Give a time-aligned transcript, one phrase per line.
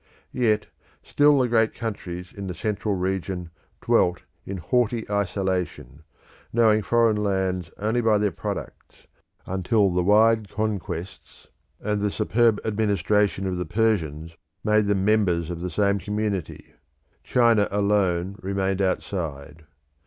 [0.33, 0.65] Yet,
[1.03, 3.51] still the great countries in the central region
[3.81, 6.01] dwelt in haughty isolation,
[6.51, 9.05] knowing foreign lands only by their products
[9.45, 11.49] until the wide conquests
[11.81, 16.73] and the superb administration of the Persians made them members of the same community.
[17.23, 19.65] China alone remained outside.